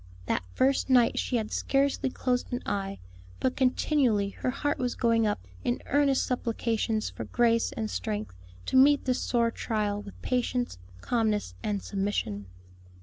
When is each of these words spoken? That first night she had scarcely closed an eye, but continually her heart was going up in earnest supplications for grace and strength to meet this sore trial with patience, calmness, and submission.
That 0.25 0.41
first 0.55 0.89
night 0.89 1.19
she 1.19 1.35
had 1.35 1.51
scarcely 1.51 2.09
closed 2.09 2.51
an 2.51 2.63
eye, 2.65 2.97
but 3.39 3.55
continually 3.55 4.29
her 4.29 4.49
heart 4.49 4.79
was 4.79 4.95
going 4.95 5.27
up 5.27 5.45
in 5.63 5.83
earnest 5.85 6.25
supplications 6.25 7.11
for 7.11 7.25
grace 7.25 7.71
and 7.73 7.87
strength 7.87 8.33
to 8.65 8.75
meet 8.75 9.05
this 9.05 9.21
sore 9.21 9.51
trial 9.51 10.01
with 10.01 10.19
patience, 10.23 10.79
calmness, 11.01 11.53
and 11.61 11.83
submission. 11.83 12.47